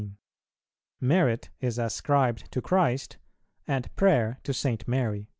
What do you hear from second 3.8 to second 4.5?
prayer